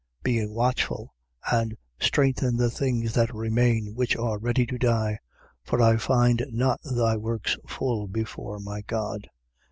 3:2. 0.23 0.23
Be 0.23 0.45
watchful 0.47 1.13
and 1.51 1.77
strengthen 1.99 2.57
the 2.57 2.71
things 2.71 3.13
that 3.13 3.31
remain, 3.35 3.93
which 3.93 4.15
are 4.15 4.39
ready 4.39 4.65
to 4.65 4.79
die. 4.79 5.19
For 5.63 5.79
I 5.79 5.97
find 5.97 6.43
not 6.49 6.79
thy 6.83 7.15
works 7.17 7.55
full 7.67 8.07
before 8.07 8.57
my 8.59 8.81
God. 8.81 9.29